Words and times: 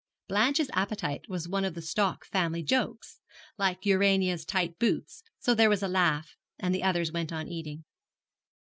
Blanche's 0.27 0.71
appetite 0.73 1.29
was 1.29 1.47
one 1.47 1.63
of 1.63 1.75
the 1.75 1.81
stock 1.83 2.25
family 2.25 2.63
jokes, 2.63 3.19
like 3.59 3.85
Urania's 3.85 4.43
tight 4.43 4.79
boots; 4.79 5.21
so 5.37 5.53
there 5.53 5.69
was 5.69 5.83
a 5.83 5.87
laugh, 5.87 6.35
and 6.57 6.73
the 6.73 6.81
others 6.81 7.11
went 7.11 7.31
on 7.31 7.47
eating. 7.47 7.83